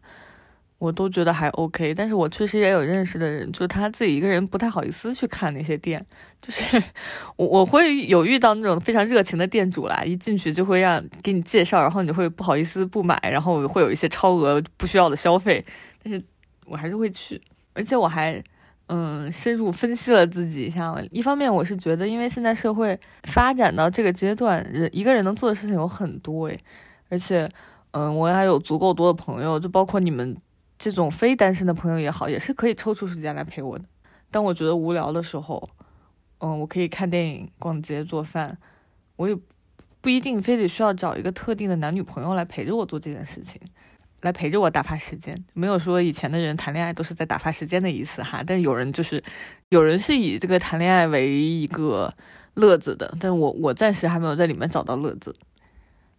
[0.79, 6.05] 我都觉得还 OK，但是我确实也有认识的人，就是他自己一个人不太好意思去看那些店，
[6.43, 6.83] 就是
[7.37, 15.65] 我我会有遇到那种非常热情的店主啦，一进去就会让给你介绍，然后你会不好意思不买，然后会有一些超额不需要的消费，
[16.03, 16.23] 但是
[16.67, 17.41] 我还是会去，
[17.73, 18.43] 而且我还
[18.89, 26.61] 嗯深入分析了自己一下，一方面我是觉得，因为现在社会发展到这个阶段，人一个人能做的事情有很多诶，
[27.09, 27.49] 而且
[27.93, 30.37] 嗯我还有足够多的朋友，就包括你们。
[30.79, 33.85] 这种非单身的朋友也好，也是可以抽出时间来陪我的。
[34.31, 35.71] 当我觉得无聊的时候，
[36.39, 38.59] 嗯，我可以看电影、逛街、做饭。
[39.17, 39.35] 我也
[40.03, 43.59] 不一定非得需要找一个特定的男女朋友来陪着我做这件事情，
[44.21, 45.43] 来陪着我打发时间。
[45.55, 48.43] 没有说以前的人谈恋爱都是在打发时间的意思哈。
[48.47, 49.23] 但有人就是，
[49.71, 52.13] 有人是以这个谈恋爱为一个
[52.55, 53.17] 乐子的。
[53.19, 55.35] 但我我暂时还没有在里面找到乐子。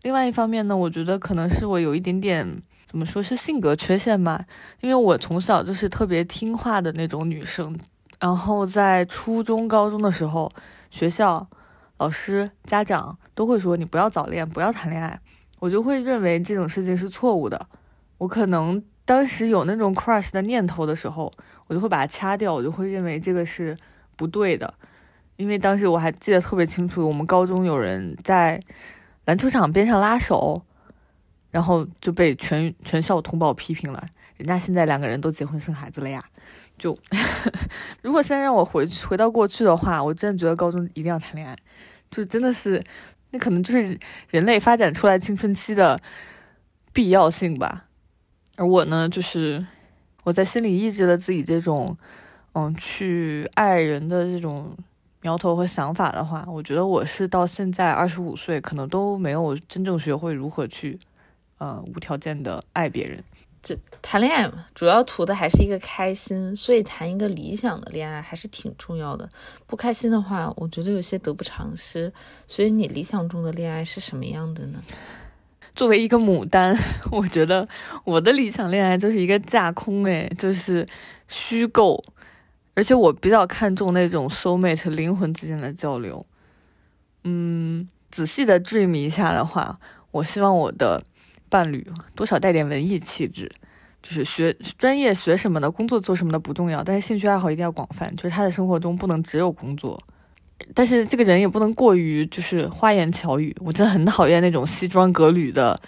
[0.02, 2.64] 另外一方面呢，我觉得可能是我有一点点。
[2.90, 4.46] 怎么说是性格缺陷吧？
[4.80, 7.78] 因为我从小就是特别听话的那种女生，
[8.18, 10.50] 然后在初中、高中的时候，
[10.90, 11.46] 学校、
[11.98, 15.20] 老师、家长都会说你不要早恋，不要谈恋爱，
[15.60, 17.68] 我就会认为这种事情是错误的。
[18.20, 21.30] 我可能当时有那种 crush 的念头的时候，
[21.68, 23.78] 我就会把它掐掉，我就会认为这个是
[24.16, 24.74] 不对的。
[25.36, 28.64] 因为当时我还记得特别清楚，我们高中有人在
[29.26, 30.64] 篮球场边上拉手。
[31.52, 34.06] 然后就被全全校通报批评了，
[34.38, 36.24] 人家现在两个人都结婚生孩子了呀。
[36.78, 36.98] 就
[38.04, 41.58] 如果现在让我回去回到过去的话，我真的觉得高中一定要谈恋爱，
[42.12, 42.84] 就真的是
[43.32, 46.00] 那可能就是人类发展出来青春期的
[46.94, 47.86] 必要性吧。
[48.58, 49.66] 而我呢，就是
[50.24, 51.98] 我在心里抑制了自己这种
[52.54, 54.78] 嗯去爱人的这种
[55.22, 61.00] 苗头和想法的话，我觉得我是到现在二十五岁，可能都没有真正学会如何去。
[61.58, 63.24] 呃，无条件的爱别人，
[63.64, 69.28] 这谈恋爱嘛，主要图的还是一个开心，所以谈一个理想的恋爱还是挺重要的。
[69.66, 72.14] 不开心的话，我觉得有些得不偿失。
[72.48, 74.80] 所以你理想中的恋爱是什么样的呢？
[75.76, 76.78] 作为一个牡丹，
[77.12, 77.68] 我觉得
[78.04, 80.88] 我的理想恋爱就是一个架空，哎，就是
[81.28, 82.04] 虚构，
[82.76, 86.24] 而且我比较看重那种 soul mate 灵魂之间的交流。
[87.24, 89.80] 嗯，仔细的 dream 一下的话，
[90.12, 91.04] 我希望我的。
[91.50, 93.52] 伴侣多少带点文艺气质，
[94.04, 98.16] 就是学专业学什么的，工作做什么的不重要，但是兴趣爱好一定要广泛。
[98.16, 100.02] 就是他的生活中不能只有工作，
[100.74, 103.56] 但是这个人也不能过于就是花言巧语。
[103.60, 105.80] 我真的很讨厌那种西装革履的，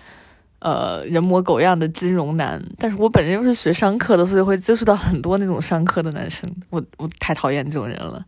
[0.60, 2.62] 呃，人模狗样的金融男。
[2.78, 6.50] 但是我本人又是学商科的，所以会接触到很多那种商科的男生。
[6.70, 8.26] 我我太讨厌这种人了。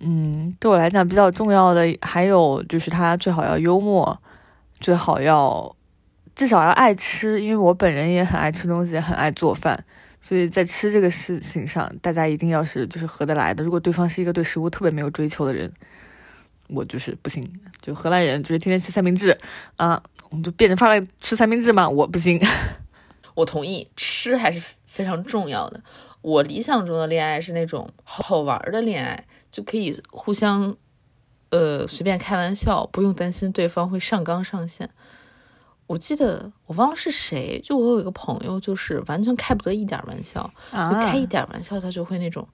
[0.00, 4.20] 嗯，对我来讲比较重要的还有就是他最好要幽默，
[4.80, 5.74] 最好要。
[6.34, 9.84] 至少要爱吃，因为我本人也很爱吃东西，也很爱做饭，
[10.20, 13.62] 所以在吃这个事情上，大家一定要是就是合得来的。
[13.62, 15.72] 如果对方是一个对食物特别没有追求的人，
[16.68, 17.46] 我就是不行。
[17.80, 19.38] 就荷兰人就是天天吃三明治
[19.76, 22.40] 啊，我们就变着法来吃三明治嘛，我不行。
[23.34, 25.82] 我同意，吃还是非常重要的。
[26.22, 30.76] 我理想中的恋爱是那种好玩的恋爱，就可以互相
[31.50, 34.88] 呃随便开玩笑，不用担心对方会上纲上线。
[35.92, 42.48] 我记得我忘了是谁，就我有一个朋友，就是完全开不得一点玩笑，啊就开一点玩笑他就会那种，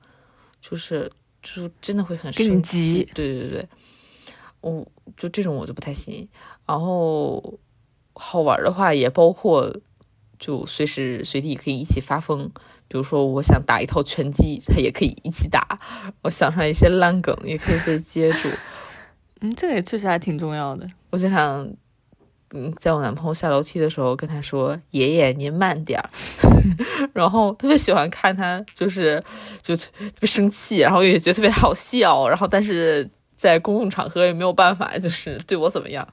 [0.60, 1.08] 就是
[1.40, 3.08] 就真的会很生气。
[3.14, 3.68] 对对对，
[4.60, 4.84] 我
[5.16, 6.28] 就这种我就不太行。
[6.66, 7.60] 然后
[8.14, 9.72] 好玩的话也包括，
[10.36, 12.50] 就随时随地可以一起发疯。
[12.88, 15.60] 比如说，我想打一套拳击，他也可以一起打；
[16.22, 18.48] 我想上一些烂梗，也可以被接住。
[19.42, 20.90] 嗯，这个也确实还挺重要的。
[21.10, 21.70] 我经常，
[22.54, 26.08] 嗯，在我男朋友下楼梯的时候跟他说：“爷爷，您慢点儿。
[27.12, 29.22] ”然后特别喜欢看他，就是
[29.60, 36.08] 就特别生气，然后也觉得特别好笑，然后但是在公共场合也没有办法，就是对我怎么样，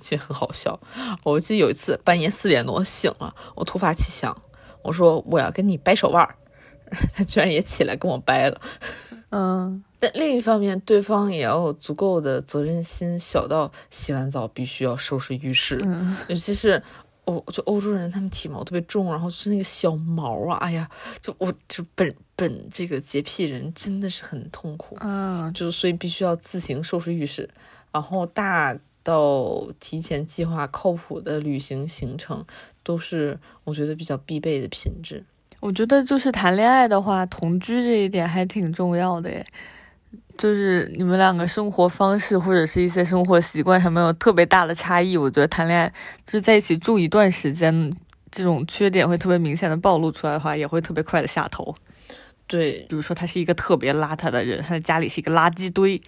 [0.00, 0.78] 其实很好笑。
[1.24, 4.36] 我记得有一次半夜四点多醒了，我突发奇想，
[4.82, 6.34] 我说我要跟你掰手腕儿，
[7.16, 8.60] 他居然也起来跟我掰了。
[9.30, 16.82] 嗯，但另一方面，对方也要有足够的责任心，小到洗完澡必须要收拾浴室，嗯 尤其是
[17.26, 20.88] 欧就欧洲人，他们体毛特别重，然后就是那个小毛啊，哎呀，
[21.20, 27.48] 就我就本本这个洁癖人真的是很痛苦，啊，就所以必须要自行收拾浴室，
[27.92, 32.44] 然后大到提前计划靠谱的旅行行程，
[32.82, 35.22] 都是我觉得比较必备的品质。
[35.60, 39.46] 我觉得就是谈恋爱的话，同居这一点还挺重要的耶。
[40.38, 45.92] 就是你们两个生活方式或者是一些生活习惯上面有特别大的差异，我觉得谈恋爱
[46.24, 47.92] 就是在一起住一段时间，
[48.30, 51.74] 这种缺点会特别明显的暴露出来的话，也会特别快的下头。
[52.46, 56.00] 对比如说他是一个特别邋遢的人，他的家里是一个垃圾堆，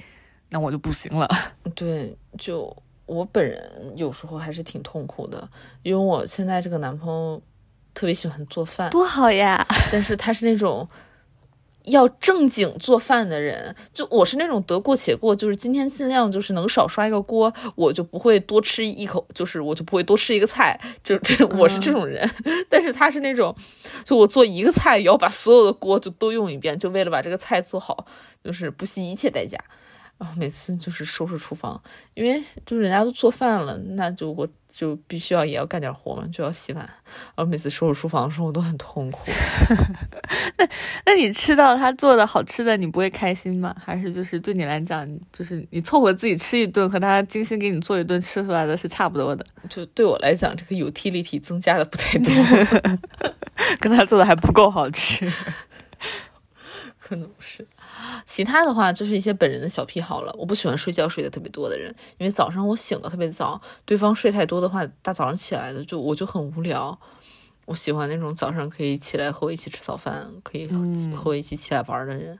[0.48, 1.28] 那我就不行了。
[1.76, 2.74] 对，就
[3.06, 5.48] 我本人有时候还是挺痛苦的，
[5.82, 7.40] 因为我现在这个男朋友
[7.94, 9.64] 特别喜欢做饭，多好呀！
[9.92, 10.88] 但是他是那种
[11.84, 22.28] 要正经做饭的人，就我是那种得过且过，就是今天尽量就是能少刷一个锅，我就不会多吃一口，就是我就不会多吃一个菜，就这我是这种人。
[22.68, 23.54] 但是他是那种，
[24.04, 28.06] 就我做一个菜也要把所有的锅就都用一遍，就为了把这个菜做好，
[28.44, 29.58] 就是不惜一切代价。
[30.18, 31.82] 然后每次就是收拾厨房，
[32.14, 36.82] 因为就是人家都做饭了，那就我就必须要也要干点活嘛，就要洗碗。
[36.82, 39.20] 然后每次收拾厨房的时候，我都很痛苦。
[40.56, 40.66] 那
[41.04, 43.76] 那你吃到他做的好吃的，你不会开心吗？
[43.78, 52.32] 还是就是对你来讲，就是你凑合自己吃一顿，和他精心给你做一顿吃出来的是差不多的，就对我来讲，这个 utility 增加的不太多，
[53.78, 55.30] 跟他做的还不够好吃。
[56.98, 57.66] 可能是。
[58.26, 60.34] 其他的话就是一些本人的小癖好了。
[60.38, 66.98] 我不喜欢睡觉睡得特别多的人，因为早上我醒得特别早，对方睡太多的话，大早上起来的就我就很无聊。
[67.66, 72.38] 我喜欢那种早上可以起来和我一起吃早饭，可以和我一起起来玩的人。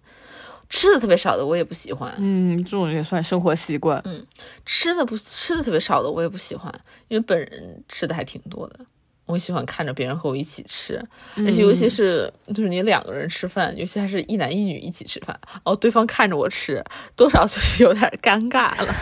[0.69, 4.01] 吃的特别少的我也不喜欢，嗯，这种也算生活习惯。
[4.07, 4.27] 嗯
[4.65, 6.73] 吃的不吃的特别少的我也不喜欢，
[7.09, 8.81] 因为本人吃的还挺多的。
[9.27, 11.03] 我喜欢看着别人和我一起吃，
[11.37, 16.85] 而且尤其是就是你两个人吃饭，尤其还是一男一女一起吃饭，哦对方看着我吃，
[17.17, 18.95] 多少就是有点尴尬了。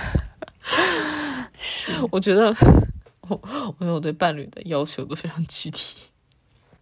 [2.13, 2.55] 我觉得
[3.29, 5.97] 我我觉得我对伴侣的要求都非常具体。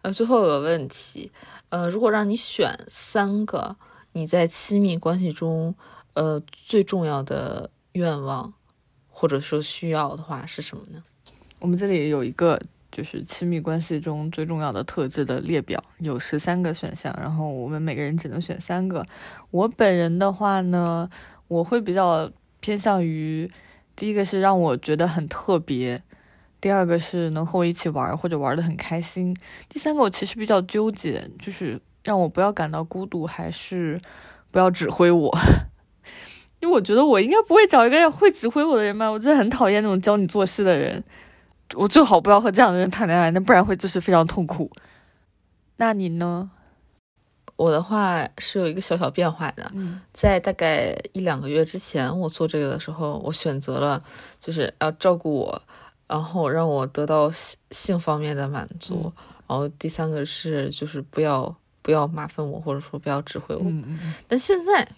[0.03, 1.33] 呃，最后有个问题，
[1.71, 3.77] 呃，如果让你选三个
[4.13, 5.75] 你在亲密关系中
[6.15, 8.53] 呃最重要的愿望
[9.09, 11.03] 或者说需要的话是什么呢？
[11.59, 19.07] 我们这里有一个就是亲密关系中最重要的特质的列表，有十三个选项，然后我们每个人只能选三个。
[19.51, 21.09] 我本人的话呢，
[21.49, 23.51] 我会比较偏向于
[23.95, 26.03] 第一个是让我觉得很特别，
[26.61, 29.37] 第二个是能和我一起玩或者玩得很开心，
[29.69, 34.01] 第三个我其实比较纠结，就是让我不要感到孤独，还是
[34.51, 35.37] 不要指挥我。
[36.61, 41.05] 因为我觉得我应该不会找一个会指挥我的人吧，我真的很讨厌那种教你做事的人。
[41.75, 44.71] 我最好不要和这样的人谈恋爱，那不然会就是非常痛苦。
[45.77, 46.51] 那你呢？
[47.57, 54.01] 我的话是有一个小小变化的，嗯在大概一两个月之前，我做这个的时候，我选择了
[54.39, 55.63] 就是要照顾我，
[56.07, 59.13] 然后让我得到性性方面的满足，
[59.49, 61.53] 然后第三个是就是不要
[61.83, 63.65] 不要麻烦我，或者说不要指挥我。
[64.29, 64.89] 但现在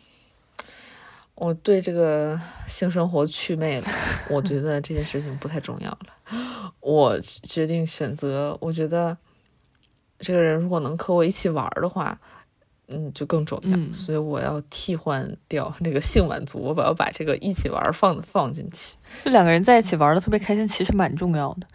[1.41, 3.88] 我对这个性生活祛魅了，
[4.28, 6.07] 我觉得这件事情不太重要了。
[6.80, 9.16] 我决定选择，我觉得
[10.18, 12.20] 这个人如果能和我一起玩的话，
[12.88, 13.70] 嗯，就更重要。
[13.74, 21.66] 嗯所以我要替换掉那个性满足，我把要把这个一起玩放放进去，就两个人在一起玩的特别开心，其实蛮重要的。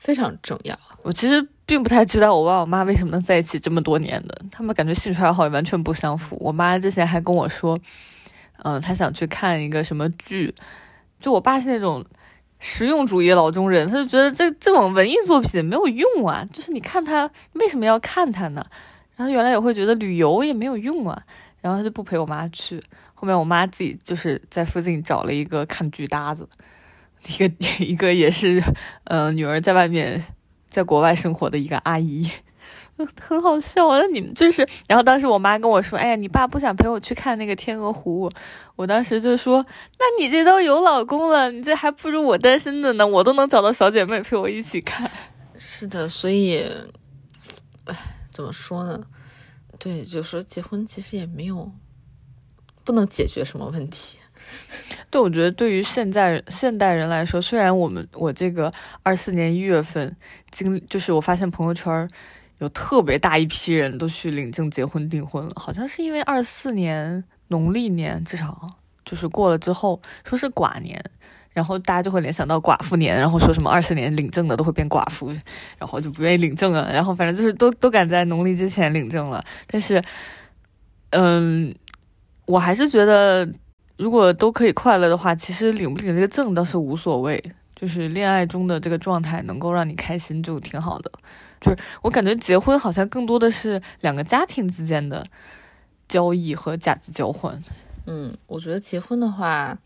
[0.00, 0.76] 非常重要。
[1.04, 6.36] 我其实并不太知道我爸我妈为什么能在一起这么多年的，他们感觉兴趣爱好也完全不相符。
[6.40, 7.78] 我妈之前还跟我说，
[8.64, 10.54] 嗯，他想去看一个什么剧。
[11.20, 12.04] 就我爸是那种
[12.58, 18.64] 实用主义老中人，他就觉得这这种文艺作品没有用啊，就是你看他为什么要看他呢？
[19.16, 21.22] 然后原来也会觉得旅游也没有用啊，
[21.60, 22.82] 然后他就不陪我妈去。
[23.14, 26.48] 后面我妈自己就是在附近找了一个看剧搭子，
[27.28, 28.60] 一个一个也是，
[29.04, 30.24] 嗯，女儿在外面
[30.68, 32.28] 在国外生活的一个阿姨。
[33.20, 38.30] 很好笑，啊你们就是，然后当时我妈跟我说：“哎呀，你爸不想陪我去看那个天鹅湖。”
[38.76, 39.64] 我当时就说
[39.98, 45.10] ：“那你这都有老公了，你这还不如我单身的呢，我都能找到小姐妹陪我一起看。
[45.58, 46.64] ”是的，所以，
[47.84, 47.96] 哎，
[48.30, 49.00] 怎么说呢？
[49.78, 51.70] 对，就说结婚其实也没有
[52.84, 54.18] 不能解决什么问题。
[55.10, 58.72] 对，我觉得对于现在现代人来说，虽然我们我这个
[59.02, 60.16] 二四年一月份
[60.50, 62.08] 经，就是我发现朋友圈。
[62.62, 71.04] 有特别大一批人都去领证结婚订婚了，好像是因为二四年农历年至少就是过了之后，说是寡年，
[71.52, 75.32] 然后大家就会联想到寡妇年，然后说什么二四年领证的都会变寡妇，
[75.76, 79.44] 然后就不愿意领证了，然后反正就是都都赶在农历之前领证了。
[79.66, 80.00] 但是，
[81.10, 81.74] 嗯，
[82.46, 83.46] 我还是觉得
[83.96, 87.42] 如果都可以快乐的话，其实领不领这个证倒是无所谓，
[87.74, 91.10] 就是恋爱中的这个状态能够让你开心就挺好的。
[91.62, 95.24] 就是我感觉结婚好像更多的是两个家庭之间的
[96.08, 97.62] 交易和价值交换。
[98.06, 99.78] 嗯，我觉得结婚的话，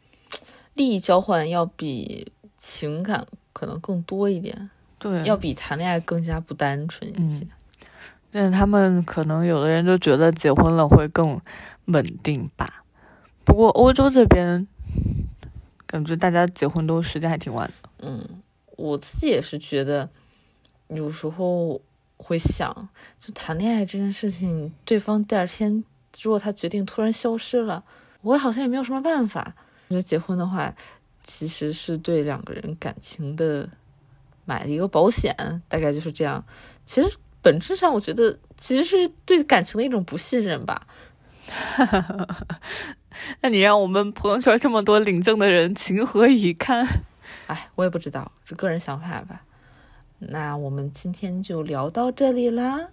[0.72, 4.70] 利益交换要比情感可能更多一点。
[4.98, 7.46] 对，要比谈恋爱更加不单纯一些。
[8.30, 11.38] 但他们可能有的人就觉得结婚了会更
[11.84, 12.82] 稳定吧。
[13.44, 14.66] 不过欧洲这边
[15.86, 17.90] 感觉大家结婚都时间还挺晚的。
[17.98, 18.26] 嗯，
[18.76, 20.08] 我自己也是觉得。
[20.88, 21.80] 有时候
[22.16, 22.88] 会想，
[23.20, 25.84] 就谈恋爱这件事情，对方第二天
[26.20, 27.84] 如果他决定突然消失了，
[28.22, 29.54] 我好像也没有什么办法。
[29.88, 30.74] 我觉得结婚的话，
[31.22, 33.68] 其实是对两个人感情的
[34.44, 35.34] 买一个保险，
[35.68, 36.44] 大概就是这样。
[36.84, 40.86] 其实本质上，我觉得其实是对感情的一种不信任吧。
[43.40, 46.86] 那你让我们朋友圈这么多领证的人情何以堪？
[47.46, 49.42] 哎，我也不知道，是个人想法吧。
[50.18, 52.88] 那我们今天就聊到这里啦。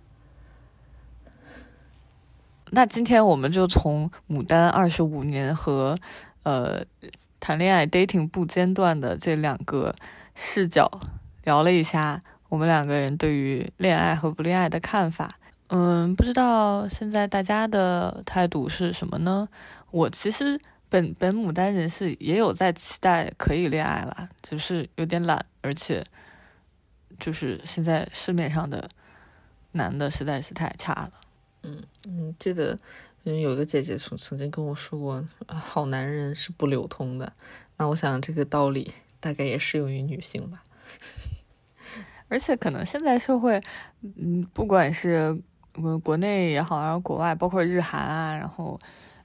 [2.72, 5.98] 那今天我们就从牡丹二十五年和
[6.44, 6.84] 呃
[7.40, 9.96] 谈恋爱 dating 不间断的这两个
[10.36, 10.92] 视角
[11.44, 15.36] 聊了一下我们两个人对于恋爱和不恋爱的看法。
[15.68, 19.48] 嗯，不知道现在大家的态度是什么呢？
[19.92, 20.60] 我其实
[20.90, 26.06] 本本牡丹人士也有在期待可以恋爱了，只是有点懒，而且。
[27.24, 28.90] 就是现在市面上的
[29.72, 31.12] 男的实在是太差了。
[31.62, 32.78] 嗯嗯，记得
[33.24, 37.32] 嗯有个姐姐曾曾经跟我说过，好男人是不流通的。
[37.78, 40.62] 那我想这个道理大概也适用于女性吧。
[42.28, 43.64] 而且可能现在社会，
[44.02, 45.42] 嗯，不管是
[45.76, 48.78] 嗯国内也好，然后国外，包括日韩啊，然后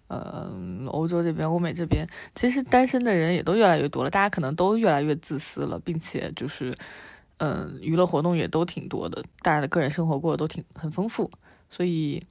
[0.07, 0.49] 呃
[0.87, 4.11] 欧洲这边、欧美这边，其实单身的人也都越来越多了。
[4.11, 6.73] 大家可能都越来越自私了，并且就是。
[7.39, 11.31] 嗯，娱乐活动也都挺多的，大家的个人生活过得都挺很丰富，
[11.71, 12.23] 所以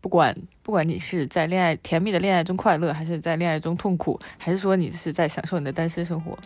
[0.00, 6.38] 不管不管你是在恋爱甜蜜的恋爱中快乐，还是在恋爱中痛苦，还是说你是在享受你的单身生活，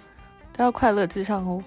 [0.52, 1.62] 都要快乐至上哦。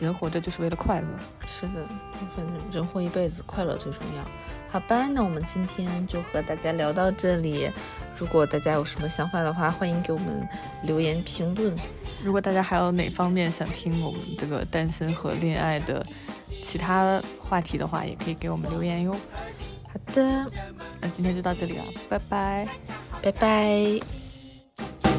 [0.00, 1.06] 人活着就是为了快乐，
[1.46, 1.86] 是的，
[2.34, 4.24] 反正人活一辈子，快乐最重要。
[4.70, 7.70] 好吧，那我们今天就和大家聊到这里。
[8.16, 10.48] 如果大家有什么想法的话，欢迎给我们
[10.84, 11.76] 留言评论。
[12.24, 16.04] 如果大家还有哪方面想听我们这个单身和恋爱的
[16.64, 19.12] 其他话题的话，也可以给我们留言哟。
[19.12, 20.46] 好的，
[21.00, 22.68] 那今天就到这里了，拜拜，
[23.20, 25.09] 拜拜。